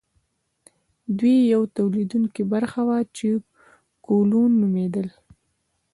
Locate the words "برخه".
2.53-2.81